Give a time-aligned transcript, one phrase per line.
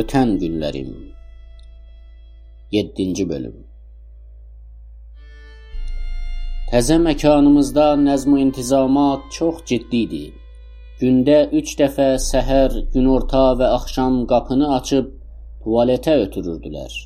[0.00, 0.88] Ötən günlərim
[2.74, 3.58] 7-ci bölüm
[6.70, 10.32] Təzə məkanımızda nəzm-i intizamat çox ciddidir.
[11.02, 15.12] Gündə 3 dəfə səhər, günorta və axşam qapını açıb
[15.62, 16.98] tualetə ötürürdülər.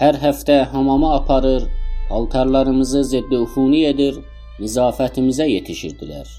[0.00, 1.68] Hər həftə hamama aparır,
[2.08, 4.16] paltarlarımızı ziddi-ufuni edir,
[4.62, 6.32] nizafətimizə yetişirdilər.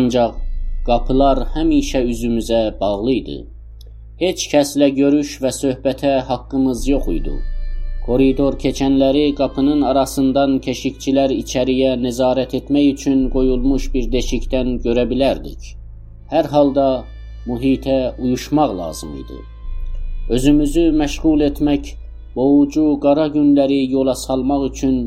[0.00, 0.40] Ancaq
[0.88, 3.38] qapılar həmişə üzümüzə bağlı idi.
[4.18, 7.34] Heç kəslə görüş və söhbətə haqqımız yox idi.
[8.06, 15.68] Koridor keçənləri qapının arasından keşikçilər içəriyə nəzarət etmək üçün qoyulmuş bir deşikdən görə bilərdik.
[16.32, 16.86] Hər halda
[17.44, 19.38] mühitə uyuşmaq lazım idi.
[20.34, 21.92] Özümüzü məşğul etmək,
[22.34, 24.98] boğucu qara günləri yola salmaq üçün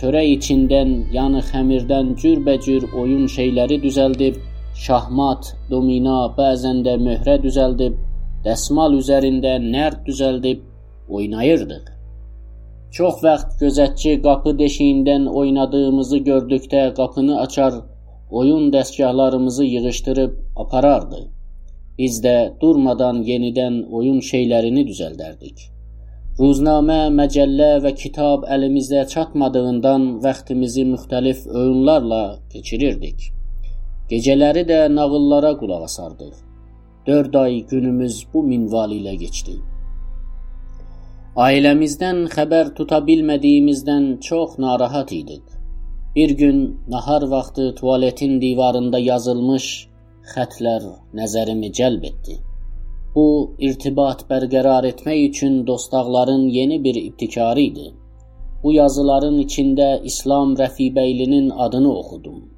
[0.00, 4.40] çörək içindən, yəni xəmirdən cürbəcür oyun şeyləri düzəldib,
[4.88, 8.00] şahmat, domina, bəzən də möhrə düzəldib
[8.44, 10.62] dəsmal üzərində nərd düzəldib
[11.08, 11.90] oynayırdıq.
[12.96, 17.80] Çox vaxt gözətçi qapı deşiyindən oynadığımızı gördükdə qapını açar,
[18.30, 21.24] oyun dəstgahlarımızı yığışdırıb aparardı.
[21.98, 25.66] Biz də durmadan yenidən oyun şeylərini düzəldərdik.
[26.38, 32.22] Ruznamə, məcəllə və kitab əlimizdə çatmadığından vaxtımızı müxtəlif oyunlarla
[32.54, 33.28] keçirirdik.
[34.10, 36.34] Gecələri də nağıllara qulaq asardıq.
[37.06, 39.54] Dörd ay günümüz bu minval ilə keçdi.
[41.46, 45.42] Ailəmizdən xəbər tuta bilmədiyimizdən çox narahat idik.
[46.16, 49.66] Bir gün nahar vaxtı tualetin divarında yazılmış
[50.32, 50.86] xətlər
[51.20, 52.38] nəzərimi cəlb etdi.
[53.14, 53.26] Bu
[53.68, 57.92] irtibat bərqərar etmək üçün dostaqların yeni bir ibtikarı idi.
[58.62, 62.53] Bu yazıların içində İslam Rəfibəylinin adını oxudum.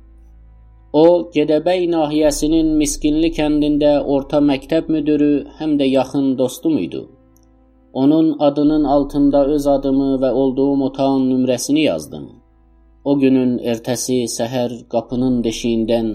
[0.92, 7.02] O, Gədəbəy nahiyəsinin Miskinli kəndində orta məktəb müdürü, həm də yaxın dostum idi.
[7.92, 12.26] Onun adının altında öz adımı və olduğum otağın nömrəsini yazdım.
[13.04, 16.08] O günün ertəsi səhər qapının deşiyindən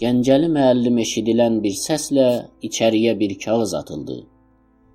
[0.00, 2.26] Gəncəli müəllim eşidilən bir səslə
[2.68, 4.16] içəriyə bir kağız atıldı.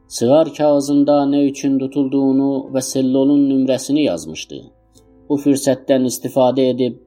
[0.07, 4.59] Sığar kağızında nə üçün tutulduğunu və sellolun nömrəsini yazmışdı.
[5.29, 6.99] Bu fürsətdən istifadə edib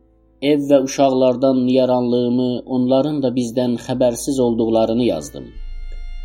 [0.42, 5.46] Ev və uşaqlardan niyaranlığımı, onların da bizdən xəbərsiz olduqlarını yazdım.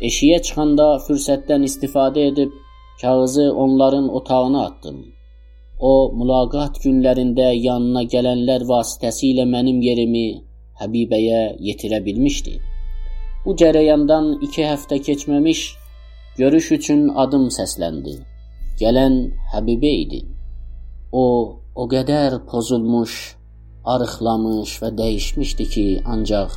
[0.08, 2.52] Eşiyə çıxanda fürsətdən istifadə edib
[3.00, 5.00] kağızı onların otağına atdım.
[5.80, 10.28] O, mülaqat günlərində yanına gələnlər vasitəsilə mənim yerimi
[10.80, 12.54] Həbibəyə yetirə bilmişdi.
[13.44, 15.60] Bu cərəyandan iki həftə keçməmiş
[16.38, 18.14] görüş üçün adım səsləndi.
[18.80, 19.18] Gələn
[19.52, 20.20] Həbibə idi.
[21.12, 21.24] O,
[21.74, 23.16] o qədər pozulmuş,
[23.84, 26.56] arıqlamış və dəyişmişdi ki, ancaq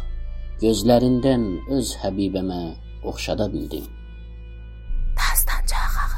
[0.63, 1.45] gözlərindən
[1.77, 2.61] öz Həbibəmə
[3.03, 3.85] oxşada bildim.
[5.19, 6.09] Dastancağı.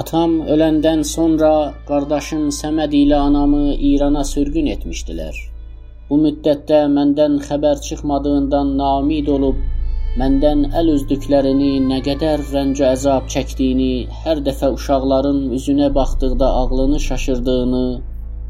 [0.00, 1.52] Atam öləndən sonra
[1.88, 5.36] qardaşım Səməd ilə anamı İrana sürgün etmişdilər.
[6.10, 9.62] Bu müddətdə məndən xəbər çıxmadığından namid olub
[10.20, 17.86] məndən əl üzdüklərini, nə qədər rənc əzab çəkdiyini, hər dəfə uşaqların üzünə baxdıqda ağlını şaşırdığını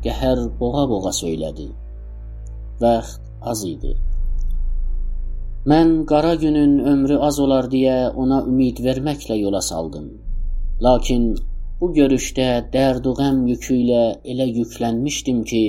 [0.05, 1.69] qəhər boğa-boğa söylədi.
[2.83, 3.95] Vaxt az idi.
[5.71, 10.07] Mən qara günün ömrü az olar deyə ona ümid verməklə yola saldım.
[10.83, 11.25] Lakin
[11.81, 14.03] bu görüşdə dərd və qəm yükü ilə
[14.33, 15.65] elə yüklənmişdim ki,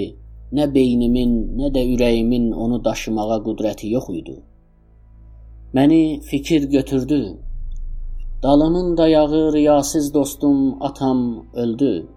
[0.58, 4.38] nə beynimin, nə də ürəyimin onu daşımağa qüdrəti yox idi.
[5.74, 7.22] Məni fikir götürdü.
[8.44, 12.08] Dalımın dayağı riyasız dostum atam öldü.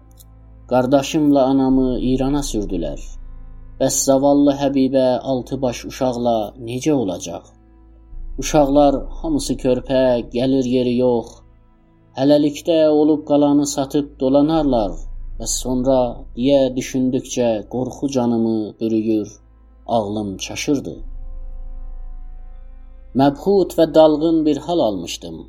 [0.71, 3.01] Qardaşımla anamı İrana sürdülər.
[3.79, 6.35] Bəs zavallı Həbibə altı baş uşaqla
[6.67, 7.49] necə olacaq?
[8.39, 10.03] Uşaqlar hamısı körpə,
[10.35, 11.33] gəlir yeri yox.
[12.19, 14.93] Hələlikdə olub qalanı satıb dolanarlar
[15.39, 15.97] və sonra
[16.37, 19.33] deyə düşündükcə qorxu canımı bürüyür,
[19.87, 20.95] ağlım çaşırdı.
[23.23, 25.43] Məbhut və dalğın bir hal almışdım.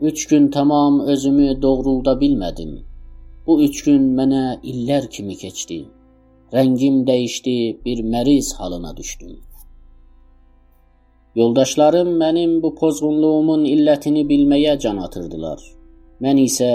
[0.00, 2.76] Üç gün tamam özümü doğrulda bilmədim.
[3.48, 5.78] Bu üç gün mənə illər kimi keçdi.
[6.52, 7.54] Rəngim dəyişdi,
[7.84, 9.38] bir məriz halına düşdüm.
[11.40, 15.62] Yoldaşlarım mənim bu pozğunluğumun illətini bilməyə can atırdılar.
[16.24, 16.68] Mən isə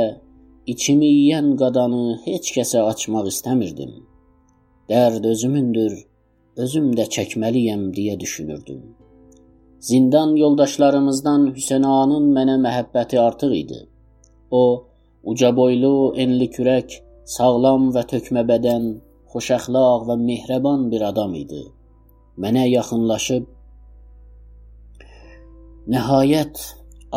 [0.73, 3.91] içimi yeyən qadanı heç kəsə açmaq istəmirdim.
[4.89, 5.99] Dərd özümündür,
[6.65, 8.81] özüm də çəkməliyəm deyə düşünürdüm.
[9.89, 13.79] Zindan yoldaşlarımızdan Hüseynanın mənə məhəbbəti artıq idi.
[14.51, 14.63] O
[15.23, 16.99] Uca boylu, enli kürək,
[17.35, 18.87] sağlam və tökmə bədən,
[19.31, 21.63] xoşəxlaq və mehrəban bir adam idi.
[22.43, 23.49] Mənə yaxınlaşıb
[25.93, 26.59] Nəhayət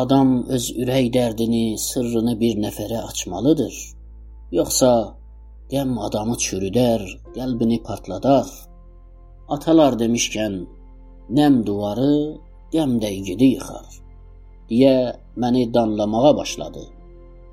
[0.02, 3.74] adam öz ürək dərdini, sırrını bir nəfərə açmalıdır.
[4.58, 4.90] Yoxsa
[5.70, 7.04] qəm adamı çürüdər,
[7.36, 8.50] qəlbini partladar.
[9.54, 10.58] Atalar demişkən,
[11.38, 12.16] nəm duvarı,
[12.74, 13.86] qəm də igidi yıxar.
[14.70, 16.82] deyə məni danlamağa başladı.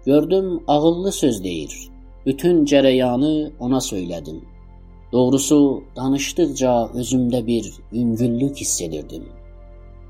[0.06, 1.90] Gördüm ağıllı söz deyir.
[2.26, 4.42] Bütün cərəyanı ona söylədim.
[5.12, 9.24] Doğrusu danışdıqca özümdə bir yüngüllük hiss edirdim.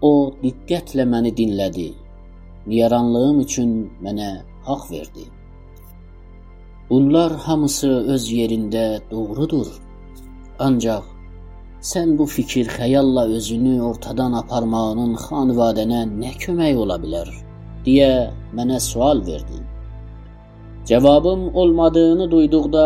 [0.02, 1.92] O diqqətlə məni dinlədi.
[2.68, 3.74] Niyaranlığım üçün
[4.04, 4.30] mənə
[4.66, 5.26] haqq verdi.
[6.90, 9.68] Bunlar hamısı öz yerində doğrudur.
[10.60, 11.04] Ancaq
[11.92, 17.30] sən bu fikir xəyalla özünü ortadan aparmağının xanvadənə nə kömək ola bilər
[17.86, 18.12] deyə
[18.58, 19.62] mənə sual verdi.
[20.88, 22.86] Cavabım olmadığını duyduqda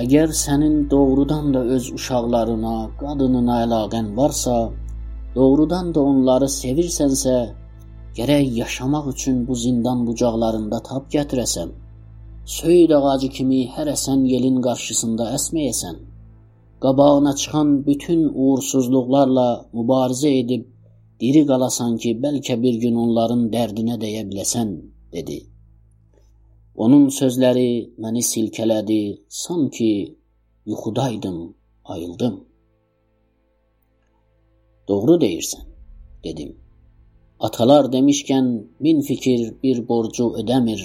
[0.00, 4.54] əgər sənin doğrudan da öz uşaqlarına, qadınına əlaqən varsa,
[5.34, 7.34] doğrudan da onları sevirsənsə,
[8.16, 11.76] gərək yaşamaq üçün bu zindan bucaqlarında tab gətirəsən.
[12.56, 16.02] Söyüd ağacı kimi hər əsən yelin qarşısında əsməyəsən.
[16.80, 20.64] Qabağına çıxan bütün uğursuzluqlarla mübarizə edib
[21.20, 24.76] diri qalasan ki, bəlkə bir gün onların dərdinə dəyə biləsən,
[25.12, 25.42] dedi.
[26.84, 29.90] Onun sözləri məni silkələdi, sanki
[30.70, 31.38] yuxudaydım,
[31.84, 32.36] ayıldım.
[34.88, 35.66] Doğru deyirsən,
[36.24, 36.54] dedim.
[37.48, 38.48] Atalar demişkən
[38.86, 40.80] min fikir bir borcu ödəmir.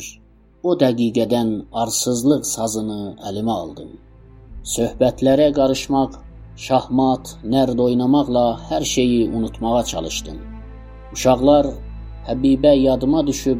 [0.63, 1.53] O dəqiqədən
[1.83, 2.99] arsızlıq sazını
[3.29, 3.91] əlimə aldım.
[4.75, 6.19] Söhbətlərə qarışmaq,
[6.67, 10.43] şahmat, nərd oynamaqla hər şeyi unutmağa çalışdım.
[11.13, 11.71] Uşaqlar
[12.27, 13.59] Həbibə yadıma düşüb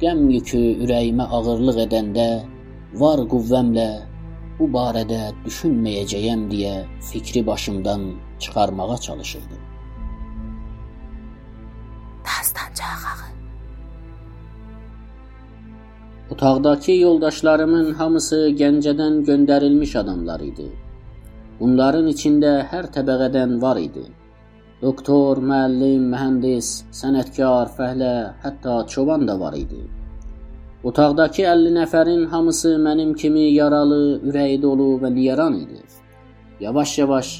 [0.00, 2.28] qəm yükü ürəyimə ağırlıq edəndə
[3.02, 3.88] var qüvvəmlə
[4.58, 6.74] bu barədə düşünməyəcəyəm deyə
[7.10, 9.62] fikri başımdan çıxarmağa çalışırdım.
[16.34, 20.66] Otaqdakı yoldaşlarımın hamısı Gəncədən göndərilmiş adamlar idi.
[21.60, 24.02] Bunların içində hər təbəqədən var idi.
[24.82, 26.68] Doktor, müəllim, mühəndis,
[26.98, 29.84] sənətkar, fəhlə, hətta çoban da var idi.
[30.84, 35.80] Otaqdakı 50 nəfərin hamısı mənim kimi yaralı, ürəyi dolu və niyaran idi.
[36.60, 37.30] Yavaş-yavaş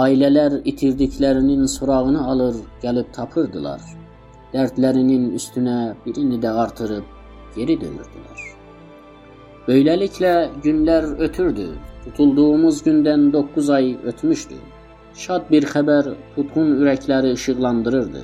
[0.00, 3.80] ailələr itirdiklərinin sorağını alır, gəlib tapırdılar.
[4.52, 7.08] Dərdlərinin üstünə birini də artırıb
[7.56, 8.44] geri dönürdülər.
[9.68, 10.36] Böyləliklə
[10.66, 11.70] günlər ötürdü.
[12.04, 14.58] Tutulduğumuz gündən 9 ay ötmüşdü.
[15.14, 18.22] Şad bir xəbər tutqun ürəkləri işıqlandırırdı.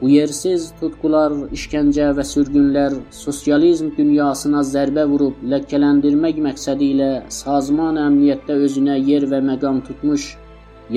[0.00, 7.08] Bu yersiz tutqular, işgəncə və sürgünlər sosializm dünyasına zərbə vurub ləkkələndirmək məqsədi ilə
[7.38, 10.34] sazman əmniyyətdə özünə yer və məqam tutmuş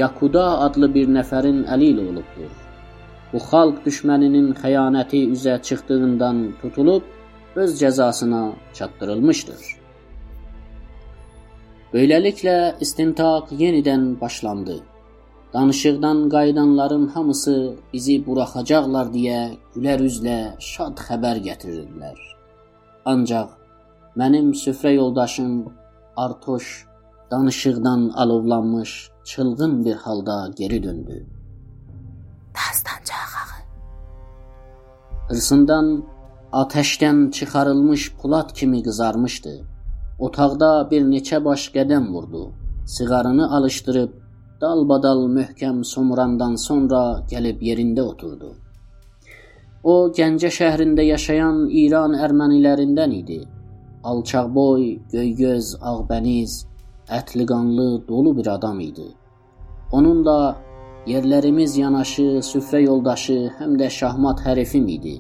[0.02, 2.52] Yakuda adlı bir nəfərin əli ilə olubdur.
[3.32, 8.44] Bu xalq düşməninin xəyanəti üzə çıxdığından tutulub öz cəzasına
[8.78, 9.66] çatdırılmışdır.
[11.94, 14.78] Beləliklə istintaq yenidən başlandı.
[15.54, 19.40] Danışıqdan qayıdanların hamısı bizi buraxacaqlar deyə
[19.76, 20.38] gülər üzlə
[20.72, 22.20] şad xəbər gətirirdilər.
[23.06, 23.56] Ancaq
[24.22, 25.54] mənim süfrə yoldaşım
[26.18, 26.86] Artoş
[27.32, 31.26] danışıqdan alovlanmış, çılğın bir halda geri döndü.
[32.56, 33.58] Dastancaq ağı.
[35.30, 36.04] Hırsından
[36.52, 39.54] Atəşdən çıxarılmış polad kimi qızarmışdı.
[40.20, 42.52] Otaqda bir neçə baş qədəm vurdu.
[42.86, 44.12] Siqarını alışdırıb
[44.62, 47.02] dalbadal möhkəm somurandan sonra
[47.32, 48.50] gəlib yerində oturdu.
[49.84, 53.40] O Gəncə şəhrində yaşayan İran ermənilərindən idi.
[54.04, 56.66] Alçaq boy, göygöz, ağbəniz,
[57.20, 59.08] ətli qanlı, dolu bir adam idi.
[59.92, 60.58] Onunla
[61.08, 65.16] yerlərimiz yanaşı, süfrə yoldaşı, həm də şahmat hərifim idi.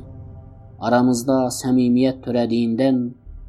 [0.79, 3.00] Aramızda səmimiyyət törədiyindən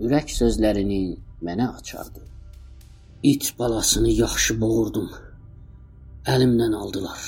[0.07, 1.03] ürək sözlərini
[1.43, 2.23] mənə açardı.
[3.23, 5.11] İt balasını yaxşı boğurdum.
[6.29, 7.21] Əlimdən aldılar.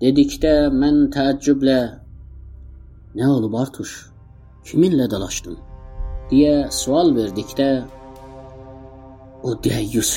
[0.00, 1.80] Dedikdə mən təəccüblə
[3.18, 3.90] Nə olub Artuş?
[4.64, 5.58] Kiminlə dalaşdın?
[6.32, 7.66] deyə sual verdikdə
[9.44, 10.12] o dəyyus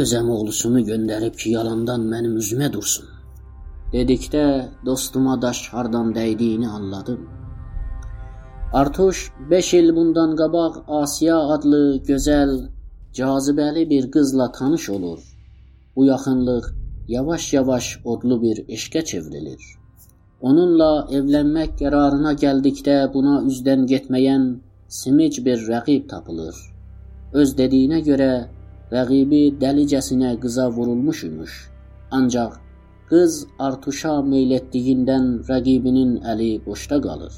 [0.00, 3.06] öz əmoğlusunu göndərib ki, yalandan mənim üzümə dursun.
[3.94, 4.44] Dedikdə
[4.88, 7.24] dostuma daş hardan dəydiyini anladım.
[8.82, 12.52] Artuş 5 il bundan qabaq Asiya adlı gözəl,
[13.18, 15.20] cazibəli bir qızla tanış olur.
[15.96, 19.62] Bu yaxınlıq yavaş-yavaş odlu bir eşqə çevrilir.
[20.40, 24.48] Onunla evlənmək qərarına gəldikdə buna üzdən getməyən
[24.88, 26.56] simic bir rəqib tapılır.
[27.32, 28.32] Öz dediyinə görə
[28.92, 31.52] rəqibi dəlicəsinə qıza vurulmuş imiş.
[32.10, 32.58] Ancaq
[33.12, 37.34] Qız Artuşa meyl etdiyindən rəqibinin əli boşda qalır.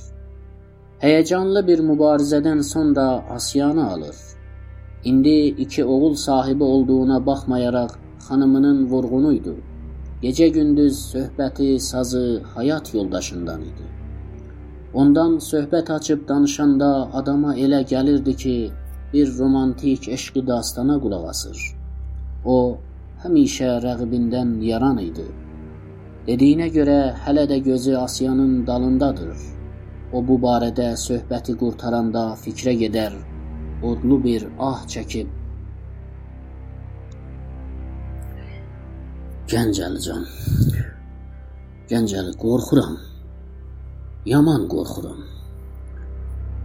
[1.05, 3.07] Həyəcanlı bir mübarizədən sonra
[3.37, 4.17] Asiyanı alır.
[5.05, 7.97] İndi iki oğul sahibi olduğuna baxmayaraq
[8.29, 9.55] xanımının vurğunu idi.
[10.23, 13.87] Gecə-gündüz söhbəti, sazı həyat yoldaşından idi.
[14.95, 16.91] Ondan söhbət açıb danışanda
[17.21, 18.57] adama elə gəlirdi ki,
[19.13, 21.59] bir romantik eşqi dastana qulaq asır.
[22.45, 22.57] O
[23.25, 25.27] həmişə rəqibindən yaran idi.
[26.27, 29.37] Dediyinə görə hələ də gözü Asiyanın dalındadır.
[30.13, 33.17] O bu barədə söhbəti qurtaranda fikrə gedər,
[33.83, 35.44] odlu bir ah çəkib
[39.55, 40.23] Gənc Əlican.
[41.87, 42.97] Gənc Əli, qorxuram.
[44.27, 45.21] Yaman qorxuram.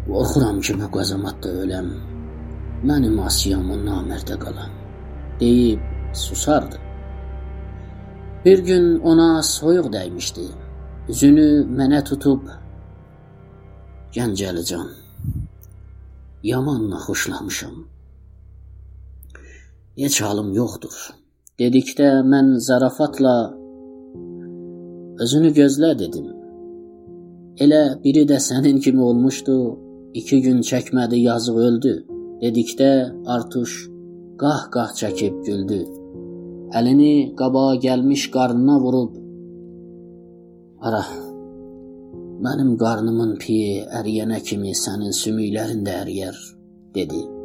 [0.08, 1.91] Qorxuram ki, bu qəzamatda öləm.
[2.89, 4.74] Mənim Asiyamın namərdə qalam.
[5.38, 5.84] Deyib
[6.24, 6.81] susardı.
[8.48, 10.48] Bir gün ona soyuq dəymişdi.
[11.13, 12.50] Üzünü mənə tutub
[14.17, 14.89] Gənc Əlican.
[16.51, 17.79] Yaman naxoşlamışam.
[20.01, 21.19] Heç halım yoxdur.
[21.60, 23.32] Dedikdə mən zarafatla
[25.24, 26.28] özünü gözlə dedim.
[27.63, 29.56] Elə biri də sənin kimi olmuşdu.
[30.22, 31.92] 2 gün çəkmədi, yazıq öldü.
[32.44, 32.92] Dedikdə
[33.36, 33.74] Artuş
[34.44, 35.80] qah-qah çəkib güldü.
[36.80, 39.18] Əlini qabağa gəlmiş qarnına vurub
[40.88, 41.04] Ara.
[42.46, 46.39] Mənim qarnımın piyi əriyənə kimi sənin sümüklərin də əriyər,
[46.96, 47.38] dedi.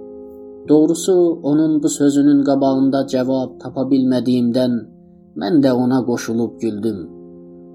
[0.69, 4.75] Doğrusu onun bu sözünün qabağında cavab tapa bilmədiyimdən
[5.37, 7.01] mən də ona qoşulub güldüm.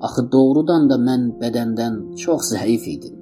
[0.02, 3.16] Axı doğrudan da mən bədəndən çox zəif idim.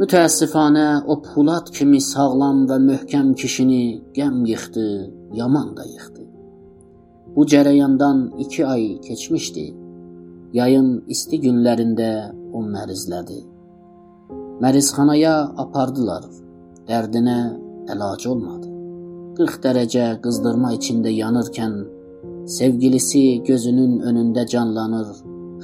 [0.00, 3.84] Mütəəssifanə o Pulat kimi sağlam və möhkəm kişini
[4.16, 4.86] qəm yıxdı,
[5.40, 6.22] yaman da yıxdı.
[7.36, 9.64] Bu cərəyandan 2 ay keçmişdi.
[10.52, 12.12] Yayın isti günlərində
[12.52, 13.40] o mərizlədi.
[14.62, 15.34] Mərizxanaya
[15.64, 16.24] apardılar.
[16.88, 17.38] Dərdinə
[17.94, 18.68] əlac olmadı.
[19.38, 21.76] 40 dərəcə qızdırma içində yanırkən
[22.56, 25.12] sevgilisi gözünün önündə canlanır,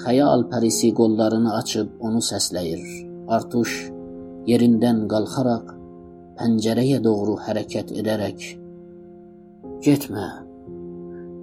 [0.05, 2.85] xəyal pərisi qollarını açıb onu səsləyir.
[3.39, 3.75] Artuş
[4.51, 5.75] yerindən qalxaraq
[6.39, 8.47] pəncərəyə doğru hərəkət edərək
[9.87, 10.29] "Getmə.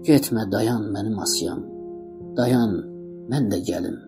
[0.07, 1.61] Getmə, dayan mənim Asiyam.
[2.37, 2.81] Dayan,
[3.31, 4.01] mən də gəlim."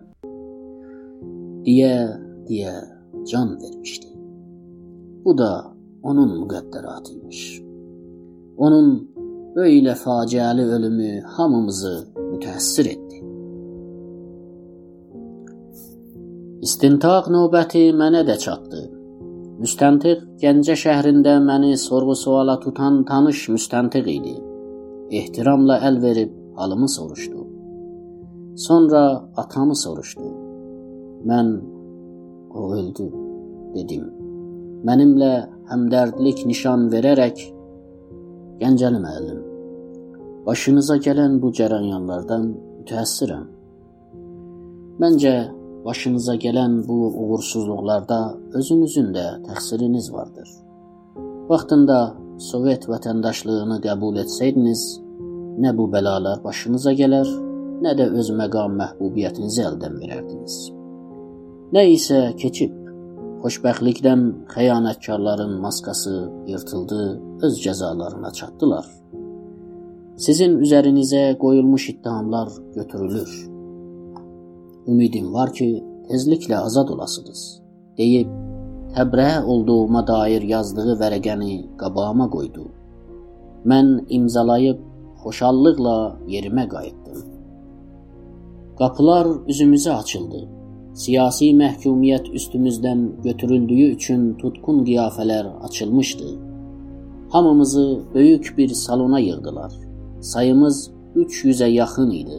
[1.66, 1.94] deyə
[2.46, 2.74] deyə
[3.26, 4.06] can vermişdi.
[5.24, 7.42] Bu da onun müqəddəratı imiş.
[8.56, 8.88] Onun
[9.56, 13.20] Böylə faciəli ölümü hamımızı mütəəssir etdi.
[16.66, 18.82] İstintaq növbəti mənə də çatdı.
[19.62, 24.34] Müstəntiq Gəncə şəhrində məni sorğu-suala tutan tanış müstəntiq idi.
[25.22, 27.46] Ehtiramla əl verib halımı soruşdu.
[28.66, 29.02] Sonra
[29.36, 30.28] atamı soruşdu.
[31.32, 31.54] Mən
[32.52, 33.08] o öldü
[33.78, 34.04] dedim.
[34.84, 35.32] Mənimlə
[35.70, 37.42] həmdərdlik nişan verərək
[38.60, 39.40] Gəncəli müəllim,
[40.46, 42.44] başınıza gələn bu cərəyanlardan
[42.78, 43.46] mütəəssirəm.
[45.02, 45.32] Məncə
[45.84, 48.20] başınıza gələn bu uğursuzluqlarda
[48.58, 50.48] özünüzün də təqsiriniz vardır.
[51.50, 51.98] Vaxtında
[52.48, 54.82] Sovet vətəndaşlığını qəbul etsəydiniz,
[55.62, 57.28] nə bu bəlalar başınıza gələr,
[57.84, 60.56] nə də öz məqam məhbubiyyətinizi əldən verərdiniz.
[61.72, 62.75] Nə isə keçib
[63.46, 66.12] Xoşbəxtlikdən xəyanətkarların maskası
[66.50, 67.02] yırtıldı,
[67.46, 68.86] öz cəzalarına çatdılar.
[70.24, 73.30] Sizin üzərinizə qoyulmuş ittihamlar götürülür.
[74.90, 75.68] Ümidim var ki,
[76.08, 77.44] tezliklə azad olasınız,
[78.00, 78.34] deyib
[78.98, 82.66] təbrə olduğuma dair yazdığı vərəqəni qabağıma qoydu.
[83.70, 84.82] Mən imzalayıb
[85.22, 85.96] xoşallıqla
[86.34, 87.22] yerimə qayıtdım.
[88.82, 90.48] Qapılar üzümüzə açıldı.
[90.96, 96.28] Siyasi məhkumiyyət üstümüzdən götürüldüyü üçün tutqun qiyafələr açılmışdı.
[97.30, 99.72] Hamımızı böyük bir salona yığdılar.
[100.20, 102.38] Sayımız 300-ə yaxın idi.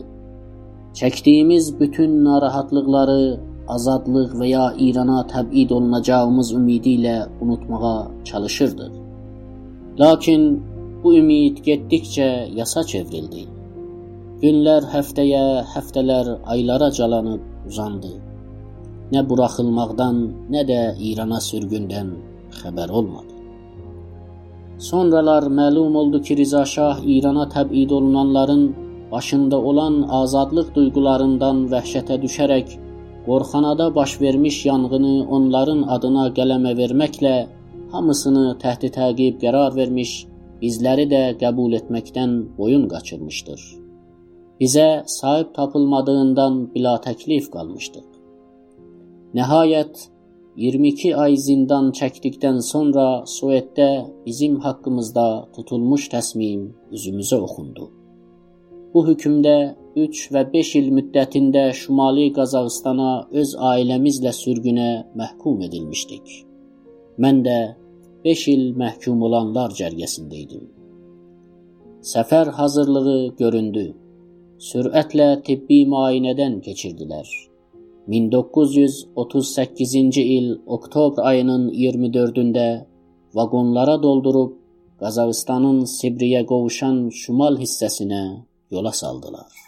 [1.00, 3.40] Çəkdiyimiz bütün narahatlıqları
[3.76, 8.94] azadlıq və ya İrana təbid olunacağımız ümidi ilə unutmağa çalışırdıq.
[10.00, 10.64] Lakin
[11.04, 13.46] bu ümid getdikcə yasa çevrildi.
[14.42, 15.46] Günlər həftəyə,
[15.76, 18.27] həftələr aylara calanıb uzandı.
[19.14, 20.18] Nə buraxılmaqdan,
[20.54, 22.10] nə də İrana sürgündən
[22.60, 23.34] xəbər olmadı.
[24.90, 28.66] Sonralar məlum oldu ki, Riza Şah İrana təbid olunanların
[29.12, 32.76] başında olan azadlıq duyğularından vəhşətə düşərək
[33.28, 37.34] Qorxanada baş vermiş yanğını onların adına qələmə verməklə
[37.92, 40.12] hamısını təhti təqib qərar vermiş,
[40.62, 43.66] bizləri də qəbul etməkdən boyun qaçırmışdır.
[44.62, 44.88] Bizə
[45.18, 48.17] sahib tapılmadığından bila təklif qalmışdıq.
[49.36, 50.06] Nəhayət
[50.56, 53.88] 22 ay zindan çəkdikdən sonra Sovetdə
[54.26, 56.62] bizim haqqımızda tutulmuş təsmim
[56.96, 57.90] üzümüzə oxundu.
[58.94, 59.56] Bu hökmdə
[60.04, 63.10] 3 və 5 il müddətində Şimali Qazaxstana
[63.42, 64.88] öz ailəmizlə sürgünə
[65.20, 66.24] məhkum edilmişdik.
[67.20, 67.58] Mən də
[68.24, 70.64] 5 il məhkum olanlar cərgəsində idim.
[72.14, 73.86] Səfər hazırlığı göründü.
[74.72, 77.28] Sürətlə tibbi müayinədən keçirdilər.
[78.08, 82.70] 1938-ci il oktyabr ayının 24-də
[83.36, 84.52] vaqonlara doldurub
[85.02, 88.24] Qazaxıstanın Sibriyə qovuşan şimal hissəsinə
[88.72, 89.67] yola saldılar.